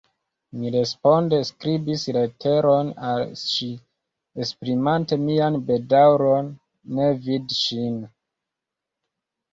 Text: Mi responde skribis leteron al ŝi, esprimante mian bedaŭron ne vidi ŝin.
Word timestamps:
Mi 0.59 0.69
responde 0.75 1.41
skribis 1.49 2.05
leteron 2.15 2.89
al 3.11 3.21
ŝi, 3.41 3.69
esprimante 4.45 5.19
mian 5.27 5.61
bedaŭron 5.69 6.51
ne 6.97 7.11
vidi 7.29 7.59
ŝin. 7.63 8.01